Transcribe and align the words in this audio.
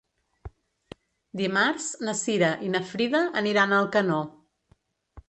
Dimarts 1.41 1.89
na 2.07 2.15
Cira 2.21 2.49
i 2.69 2.71
na 2.77 2.81
Frida 2.93 3.21
aniran 3.43 3.77
a 3.77 3.83
Alcanó. 3.85 4.19